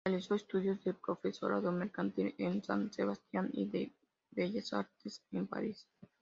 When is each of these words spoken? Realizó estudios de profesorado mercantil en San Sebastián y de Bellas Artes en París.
Realizó 0.03 0.33
estudios 0.33 0.83
de 0.83 0.95
profesorado 0.95 1.71
mercantil 1.71 2.33
en 2.39 2.63
San 2.63 2.91
Sebastián 2.91 3.51
y 3.53 3.67
de 3.67 3.91
Bellas 4.31 4.73
Artes 4.73 5.21
en 5.31 5.45
París. 5.45 5.85